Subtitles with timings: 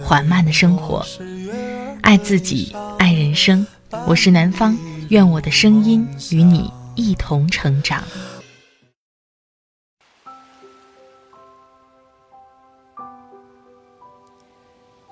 [0.00, 1.04] 缓慢的生活，
[2.02, 3.66] 爱自己，爱人生。
[4.06, 4.76] 我是南方，
[5.10, 8.02] 愿我的声音与你一同成长。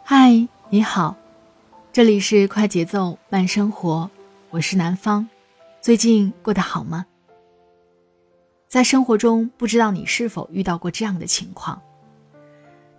[0.05, 1.17] 嗨，你好，
[1.93, 4.09] 这里是快节奏慢生活，
[4.51, 5.29] 我是南方。
[5.81, 7.07] 最近过得好吗？
[8.69, 11.81] 在生活中，不知道你是否遇到过这样的情况？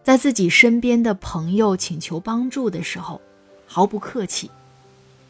[0.08, 3.20] 在自己身边的朋友请求帮助的时候，
[3.66, 4.50] 毫不客气，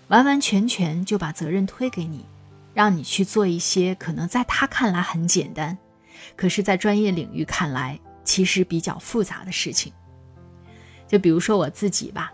[0.09, 2.23] 完完全全就把责任推给你，
[2.75, 5.75] 让你去做一些可能在他看来很简单，
[6.36, 9.92] 可是，在专业领域看来其实比较复杂的事情。
[11.08, 12.31] 就比如说我自己吧，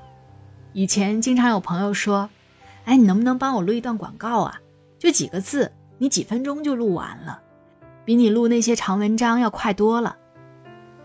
[0.74, 2.30] 以前经常有朋友说
[2.84, 4.60] ：“哎，你能不能帮我录一段广告啊？
[5.00, 7.40] 就几个字，你几分钟就录完了，
[8.04, 10.18] 比你录那些长文章要快多了。”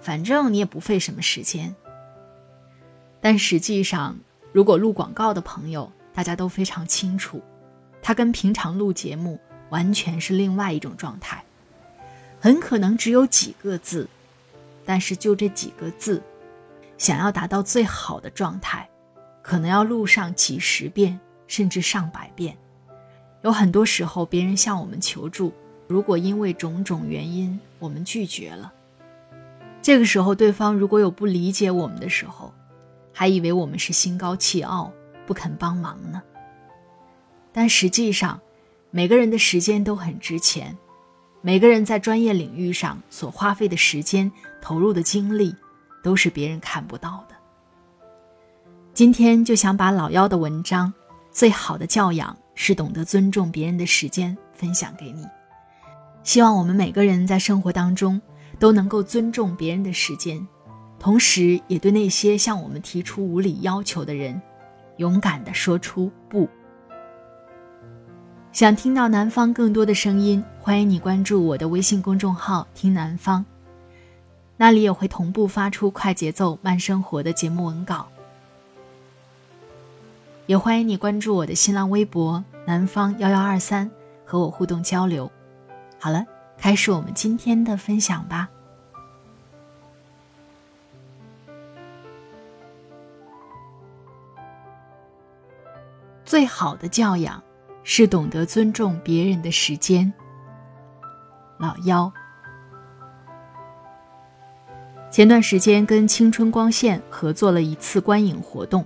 [0.00, 1.74] 反正你也不费什么时间，
[3.20, 4.16] 但实际上，
[4.52, 7.42] 如果录广告的朋友，大家都非常清楚，
[8.00, 9.38] 他跟平常录节目
[9.70, 11.44] 完全是另外一种状态，
[12.41, 14.08] 很可能只有几个字，
[14.86, 16.22] 但是就这几个字，
[16.96, 18.88] 想要达到最好的状态，
[19.42, 22.56] 可能要录上几十遍甚至上百遍。
[23.42, 25.52] 有很多时候，别人向我们求助，
[25.86, 28.72] 如果因为种种原因我们拒绝了。
[29.89, 32.53] 这个时候，对方如果有不理解我们的时候，
[33.11, 34.92] 还以为我们是心高气傲，
[35.27, 36.22] 不肯帮忙呢。
[37.53, 38.39] 但实际上，
[38.91, 40.77] 每个人的时间都很值钱，
[41.41, 45.56] 每个人在专业领域上所花费的时间、投入的精力，
[46.03, 47.34] 都是别人看不到的。
[48.93, 50.93] 今天就想把老幺的文章
[51.31, 55.25] 《最好的教养是懂得尊重别人的时间》分享给你，
[56.25, 58.20] 希望我们每个人在生活当中。
[58.58, 60.46] 都能够尊重别人的时间，
[60.98, 64.41] 同时也对那些向我们提出无理要求的人，
[64.96, 66.48] 勇敢地说出不。
[68.52, 73.44] 想听到南方更多的声音，欢迎你关注我的微信公众号“听南方”，
[74.56, 78.08] 那里也会同步发出快节奏慢生活的节目文稿。
[80.46, 83.88] 也欢迎你关注我的新浪微博“南方幺幺二三”，
[84.25, 85.30] 和我互动交流。
[86.00, 86.25] 好了。
[86.58, 88.48] 开始我们今天的分享吧。
[96.24, 97.42] 最好的教养
[97.84, 100.12] 是懂得尊重别人的时间。
[101.56, 102.12] 老幺，
[105.10, 108.84] 前段时间跟青春光线合作了一次观影活动。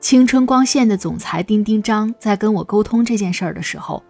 [0.00, 4.02] 青春光线的总裁丁丁张在跟我沟通这件事儿的时候。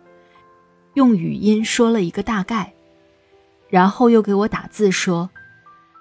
[0.94, 2.72] 用语音说了一个大概，
[3.68, 5.30] 然后又给我打字说：“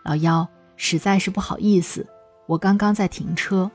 [0.03, 2.07] 老幺，实在是不好意思，
[2.47, 3.69] 我刚刚在停车。”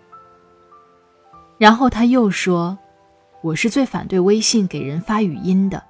[1.56, 2.76] 然后他又说
[3.42, 5.80] ：“我是最反对微信给人发语音的，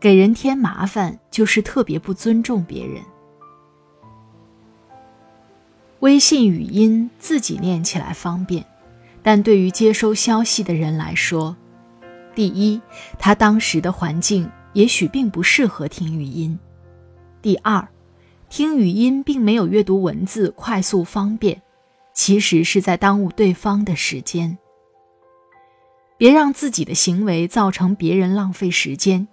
[0.00, 3.00] 给人添麻烦就是特别不尊重别人。
[6.00, 8.66] 微信语音自己念起来方便，
[9.22, 11.56] 但对于接收消息的人来说。”
[12.34, 12.80] 第一，
[13.18, 16.58] 他当时的环境也许并不适合听语音；
[17.42, 17.86] 第二，
[18.48, 21.60] 听语音并没有阅读文字快速方便，
[22.12, 24.56] 其实是在耽误对方的时间。
[26.16, 29.26] 别让自己的行为造成别人浪费时间，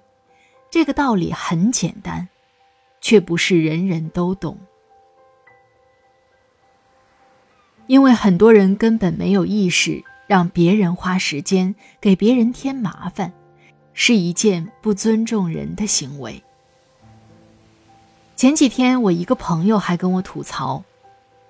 [0.69, 2.27] 这个道理很简单，
[2.99, 4.57] 却不是人人都懂。
[7.87, 10.03] 因为很多人根本没有意识。
[10.29, 13.33] 让别人花时间给别人添麻烦，
[13.95, 16.43] 是一件不尊重人的行为。
[18.35, 20.83] 前几天，我一个朋友还跟我吐槽，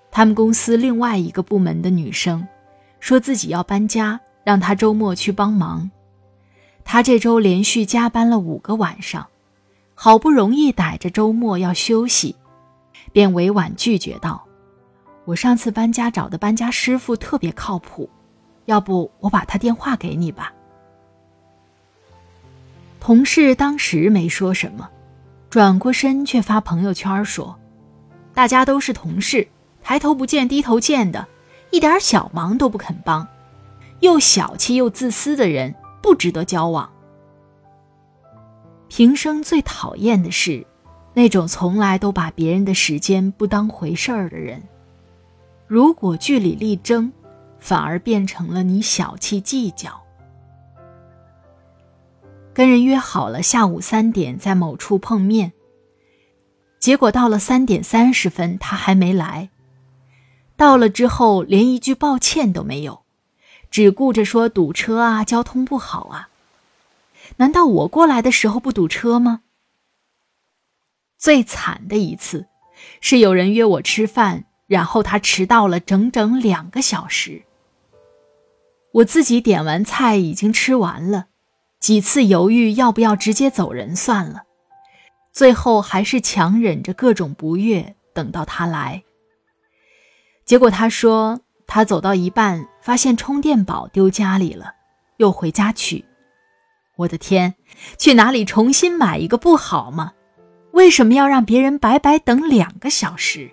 [0.10, 2.48] 他们公司另外一个部门的女生，
[3.02, 5.92] 说自己要搬家，让他周末去帮忙。
[6.86, 9.28] 他这周连续加班了五个晚上，
[9.94, 12.34] 好不容易逮着周末要休息，
[13.12, 14.42] 便委婉拒绝道
[15.28, 18.10] ：“我上次搬家找的搬家师傅特别靠谱。”
[18.70, 20.54] 要不我把他电话给你吧。
[23.00, 24.88] 同事当时没说什么，
[25.50, 27.58] 转过身却发朋友圈说
[28.32, 29.48] ：“大家都是同事，
[29.82, 31.28] 抬头不见低头见的，
[31.72, 33.28] 一点小忙都不肯帮，
[34.02, 36.88] 又小气又自私的人不值得交往。
[38.88, 40.64] 平生最讨厌的是，
[41.16, 44.62] 那种从来都把别人的时间不当回事儿的人。
[45.66, 47.12] 如果据理力争，
[47.60, 50.02] 反而变成了你小气计较。
[52.54, 55.54] 跟人约好了下午三点在某处碰面，
[56.80, 59.50] 结果到了三点三十分他还没来。
[60.58, 63.04] 到了之后连一句抱歉都没有，
[63.72, 66.30] 只顾着说堵车啊，交通不好啊。
[67.38, 69.44] 难道我过来的时候不堵车吗？
[71.18, 72.48] 最惨的一次，
[73.00, 77.44] 是有人约我吃饭，然后他迟到了整整两个小时。
[78.94, 81.28] 我自己点完菜已经吃完了，
[81.80, 84.44] 几次犹豫要不要直接走人算了，
[85.32, 89.04] 最后还是强忍着各种不悦等到他来。
[90.44, 94.74] 结果他说他走到一半发现充电宝丢家里了，
[95.18, 96.04] 又回家取。
[96.96, 97.54] 我的天，
[97.98, 100.14] 去哪里重新买一个不好吗？
[100.72, 103.52] 为什么要让别人白白等两个小时？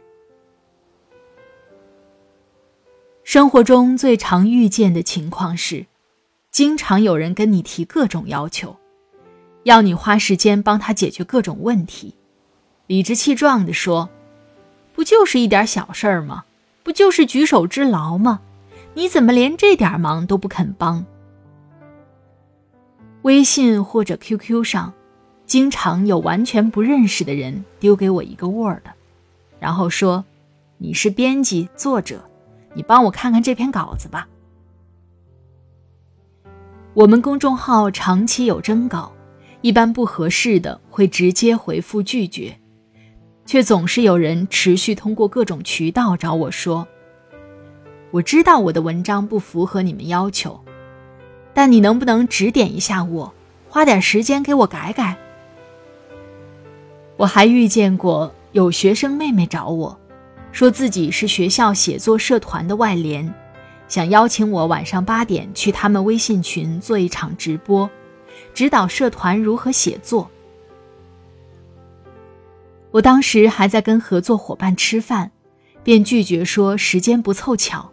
[3.26, 5.86] 生活中最常遇见的情况是，
[6.52, 8.76] 经常有人跟你提各种要求，
[9.64, 12.14] 要你花时间帮他解决各种问题，
[12.86, 14.08] 理直气壮地说
[14.94, 16.44] ：“不就是一点小事儿吗？
[16.84, 18.40] 不就是举手之劳吗？
[18.94, 21.04] 你怎么连这点忙都不肯帮？”
[23.22, 24.92] 微信或者 QQ 上，
[25.46, 28.84] 经常有完全不认识的人丢给我一个 Word，
[29.58, 30.24] 然后说
[30.78, 32.22] ：“你是编辑作者，
[32.76, 34.28] 你帮我看看这篇稿子吧。”
[36.94, 39.12] 我们公众号长期有征稿，
[39.62, 42.56] 一般不合适的会直接回复拒绝，
[43.44, 46.86] 却总是有人持续通过各种渠道找我说
[48.12, 50.60] ：“我知道我的文章不符合你们要求。”
[51.52, 53.32] 但你能不能指点一下我，
[53.68, 55.16] 花点时间给我改改？
[57.16, 59.98] 我还遇见过有学生妹妹找我，
[60.56, 63.30] 说自己是学校写作社团的外联，
[63.88, 67.90] 想邀请我晚上八点去他们微信群做一场直播，
[68.54, 70.30] 指导社团如何写作。
[72.90, 75.30] 我当时还在跟合作伙伴吃饭，
[75.82, 77.90] 便拒绝说时间不凑巧，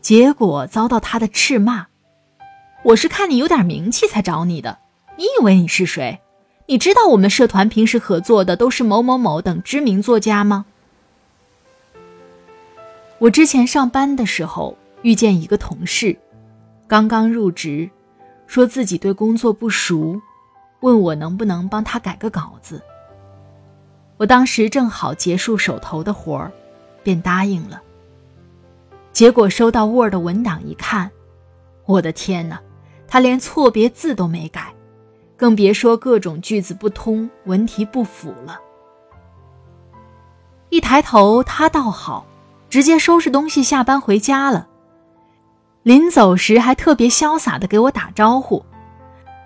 [0.00, 1.88] 结果遭到他的斥骂。
[2.82, 4.78] 我是看你有点名气才找你的，
[5.18, 6.18] 你以为你是谁？
[6.64, 10.64] 你知道我们社团平时合作的都是某某某等知名作家吗？
[13.22, 16.18] 我之前上班的时候遇见一个同事，
[16.88, 17.88] 刚刚入职，
[18.48, 20.20] 说自己对工作不熟，
[20.80, 22.82] 问我能不能帮他改个稿子。
[24.16, 26.50] 我当时正好结束手头的活儿，
[27.04, 27.80] 便答应了。
[29.12, 31.08] 结果收到 Word 文档一看，
[31.84, 32.60] 我的天哪！
[33.06, 34.74] 他连错别字都没改，
[35.36, 38.58] 更别说各种句子不通、文题不符了。
[40.70, 42.26] 一抬头，他倒好，
[42.72, 44.66] 直接收拾东西下班回家了。
[45.82, 48.64] 临走时还特别潇洒的给我打招呼：“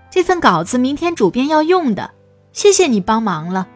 [0.09, 2.13] 这份稿子明天主编要用的，
[2.53, 3.67] 谢谢你帮忙了。”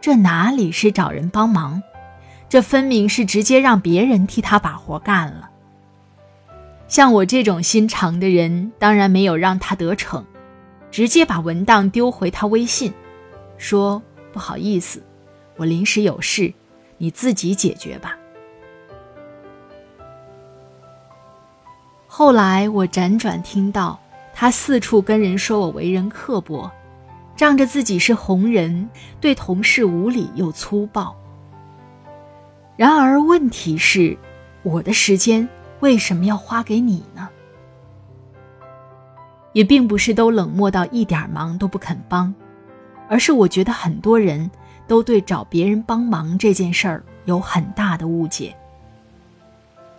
[0.00, 1.82] 这哪里是找人帮忙，
[2.48, 5.50] 这分明是直接让别人替他把活干了。
[6.88, 10.24] 像我这种心肠的人，当然没有让他得逞，
[10.90, 12.94] 直接把文档丢回他微信，
[13.58, 14.00] 说
[14.32, 15.02] ：“不好意思，
[15.58, 16.50] 我临时有事，
[17.00, 18.14] 你自己解决吧。”
[22.06, 23.98] 后来我辗转听到
[24.34, 26.70] 他四处跟人说我为人刻薄，
[27.34, 28.88] 仗着自己是红人，
[29.20, 31.16] 对同事无礼又粗暴。
[32.76, 34.16] 然而问题是，
[34.62, 35.48] 我的时间。
[35.80, 37.26] 为什么要花给你呢？
[39.54, 42.34] 也并不是都冷漠到一点忙都不肯帮，
[43.08, 44.50] 而是我觉得很多人
[44.90, 48.52] 都对找别人帮忙这件事儿有很大的误解。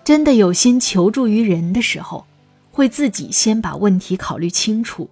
[0.04, 2.26] 真的有心求助于人的时候，
[2.74, 5.10] 会自己先把问题考虑清楚，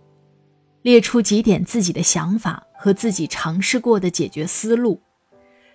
[0.82, 5.00] 列出几点自己的想法和自己尝试过的解决思路，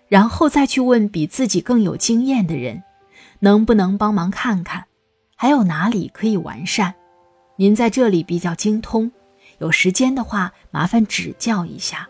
[0.06, 2.82] 然后再去问比自己更有经验的人。
[3.40, 4.84] 能不能帮忙看看，
[5.34, 6.94] 还有哪里可以完善？
[7.56, 9.10] 您在这里比较精通，
[9.60, 12.06] 有时间的话麻烦指教一下。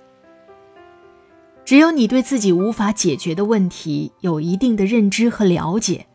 [1.65, 6.07] 只有你对自己无法解决的问题有一定的认知和了解，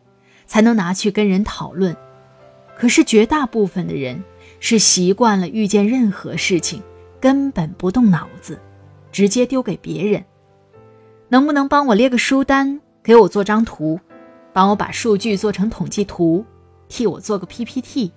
[0.46, 1.96] 才能拿去跟人讨论。
[2.76, 4.22] 可是绝大部分的人
[4.60, 6.82] 是习惯了遇见任何事情
[7.20, 8.58] 根本不动脑子，
[9.10, 10.24] 直接丢给别人。
[11.28, 13.98] 能不能帮我列个书单，给我做张图？
[14.52, 16.44] 帮我把数据做成统计图，
[16.88, 18.12] 替我做个 PPT。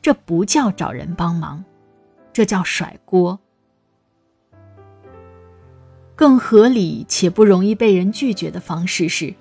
[0.00, 1.64] 这不叫找人帮忙，
[2.32, 3.38] 这叫甩锅。
[6.18, 9.32] 更合理且不容易被人拒绝的方式是：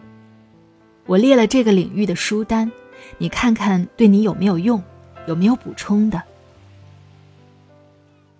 [1.08, 2.72] 我列了这个领域的书单，
[3.18, 4.84] 你看看对你有没有用，
[5.28, 6.22] 有没有补充的。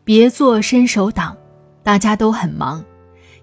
[0.04, 1.36] 别做伸手党，
[1.82, 2.86] 大家都很忙，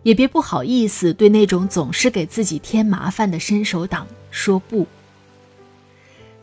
[0.04, 4.86] 也别不好意思对那种总是给自己添麻烦的伸手党说不。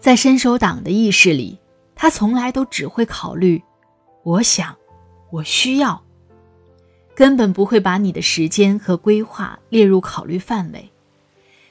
[0.02, 1.58] 在伸手党的意识里，
[1.96, 3.64] 他从来都只会考虑
[4.24, 4.76] “我想，
[5.32, 6.04] 我需要”，
[7.22, 10.90] 根本不会把你的时间和规划列入考虑范围。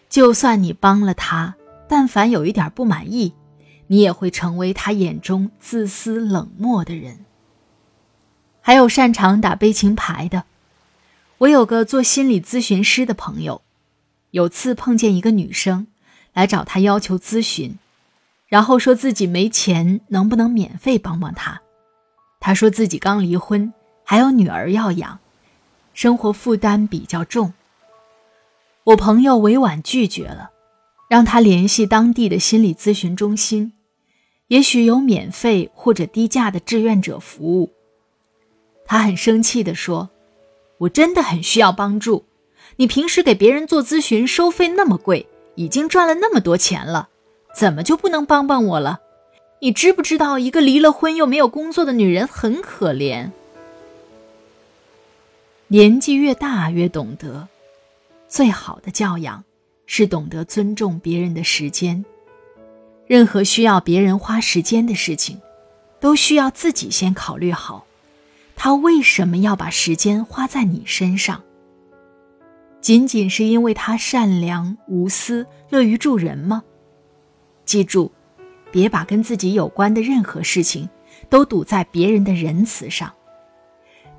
[0.08, 1.56] 就算你帮了他，
[1.88, 3.34] 但凡有一点不满意，
[3.88, 7.24] 你也会成为他眼中自私冷漠的人。
[8.60, 10.44] 还有擅长打悲情牌的，
[11.38, 13.60] 我有个做心理咨询师的朋友，
[14.30, 15.88] 有次碰见一个女生
[16.32, 17.76] 来找他要求咨询，
[18.46, 21.60] 然后说自己没钱，能不能免费帮帮他？
[22.38, 23.72] 他说自己刚离婚，
[24.04, 25.18] 还有女儿要养，
[26.00, 27.52] 生活负担比较重。
[28.84, 30.50] 我朋友委婉拒绝了，
[31.10, 33.74] 让他联系当地的心理咨询中心，
[34.48, 37.70] 也许有免费或者低价的志愿者服务。
[38.86, 40.08] 他很生气地说
[40.80, 42.24] ：“我真的很需要帮助，
[42.76, 47.10] 你平时给别人做咨询收费那么贵，已经赚了那么多钱了，
[47.54, 49.00] 怎么就不能帮帮我了？
[49.60, 53.32] 你知不知道一个离了婚又没有工作的女人很可怜？
[55.72, 57.46] 年纪越大越懂得，
[58.26, 59.44] 最好的教养
[59.86, 62.04] 是懂得尊重别人的时间。
[63.06, 65.40] 任何需要别人花时间的事情，
[66.00, 67.86] 都需要自己先考虑好。”
[68.56, 71.40] 他为什么要把时间花在你身上？
[72.80, 76.64] 仅仅是因为他善良无私、乐于助人吗？
[77.64, 78.10] 记住，
[78.72, 80.90] 别把跟自己有关的任何事情
[81.28, 83.14] 都赌在别人的仁慈上。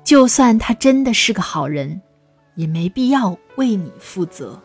[0.04, 2.00] 就算他真的是个好人，
[2.54, 4.60] 也没必要为你负责。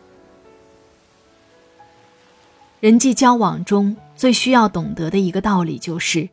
[2.80, 6.28] 人际交往中最需要懂得的一个道理就是：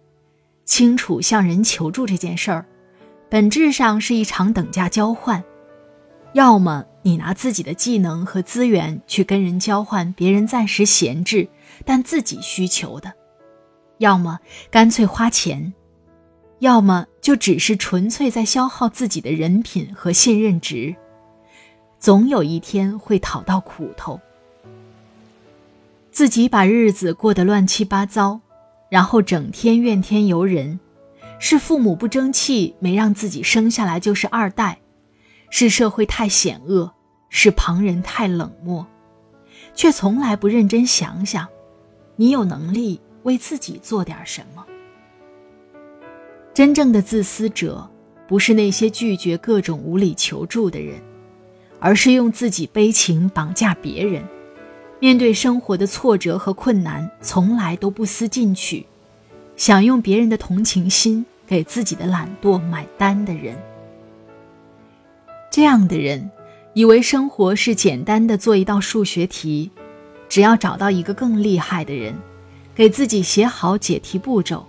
[0.64, 2.66] 清楚向人求助这件事儿。
[3.30, 5.44] 本质上是一场等价交换，
[6.34, 11.48] 要么你拿自己的技能和资源去跟人交换别人暂时闲置
[11.84, 13.12] 但自己需求的，
[13.98, 15.74] 要么干脆花钱，
[16.60, 20.96] 要么就只是纯粹在消耗自己的人品和信任值，
[22.00, 24.20] 总有一天会讨到苦头。
[26.12, 28.40] 自己把日子过得乱七八糟，
[28.90, 30.80] 然后整天怨天尤人。
[31.38, 34.78] 是父母不争气，没让自己生下来就是二代；
[35.50, 36.90] 是社会太险恶，
[37.30, 38.88] 是旁人太冷漠，
[39.74, 41.46] 却从来不认真想想，
[42.16, 44.66] 你有能力为自己做点什么。
[46.56, 47.86] 真正的自私者，
[48.30, 50.96] 不是那些拒绝各种无理求助的人，
[51.82, 54.24] 而是用自己悲情绑架别人，
[55.02, 58.86] 面对生活的挫折和困难，从来都不思进取。
[59.58, 63.58] 想用别人的同情心给自己的懒惰买单的人，
[65.52, 66.32] 这样的人
[66.74, 69.70] 以为生活是简单的做一道数学题，
[70.30, 72.16] 只要找到一个更厉害的人，
[72.74, 74.66] 给自己写好解题步骤，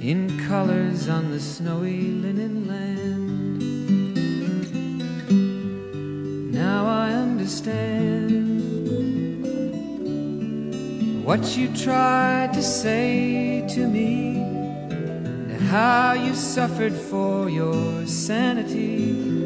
[0.00, 3.62] in colors on the snowy linen land.
[6.52, 8.24] Now I understand
[11.24, 19.45] what you tried to say to me, and how you suffered for your sanity,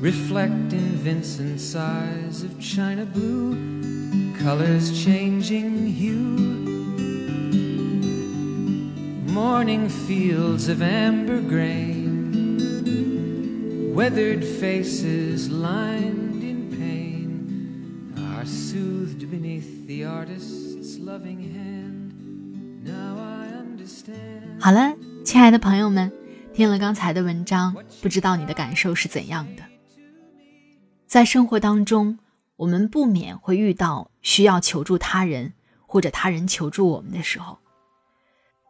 [0.00, 3.56] reflect in Vincent's eyes of china blue,
[4.38, 6.54] colors changing hue.
[9.26, 12.32] Morning fields of amber grain,
[13.94, 22.14] weathered faces lined in pain, are soothed beneath the artist's loving hand.
[22.82, 24.58] Now I understand.
[24.58, 26.10] 好了，亲爱的朋友们，
[26.54, 29.62] 听了刚才的文章，不知道你的感受是怎样的？
[31.11, 32.19] 在生活当中，
[32.55, 35.51] 我们不免会遇到需要求助他人，
[35.85, 37.59] 或者他人求助我们的时候。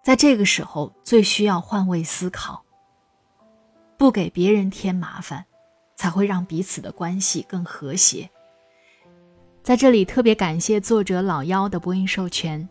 [0.04, 2.64] 在这个时候，最需要换位思考，
[3.96, 5.46] 不给别人添麻烦，
[5.94, 8.28] 才会让彼此的关系更和谐。
[9.62, 12.68] 在这里特别感谢作者老妖的播音授权，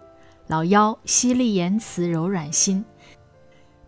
[0.49, 2.85] 老妖犀利言辞，柔软心。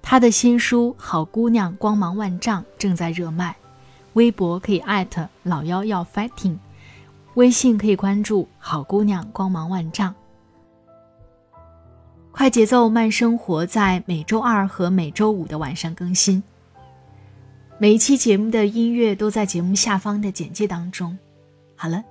[0.01, 3.57] 他的新书《好姑娘光芒万丈》正在热卖，
[4.15, 6.57] 微博可以艾特老妖要 fighting，
[7.35, 10.15] 微信可以关注好姑娘光芒万丈。
[12.31, 16.43] 快节奏慢生活在每周二和每周五的晚上更新。
[17.79, 21.19] 每一期节目的音乐都在节目下方的简介当中。
[21.77, 22.03] 好了，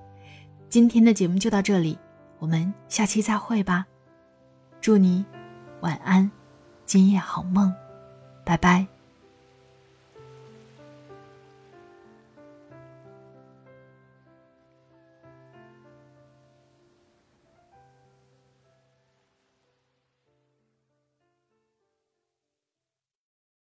[0.70, 1.98] 今天的节目就到这里，
[2.39, 3.86] 我们下期再会吧。
[4.79, 5.25] 祝你
[5.79, 6.29] 晚安，
[6.86, 7.74] 今夜好梦，
[8.43, 9.00] 拜拜。